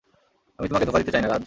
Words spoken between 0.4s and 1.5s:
আমি তোমাকে ধোঁকা দিতে চাইনা, রাজ।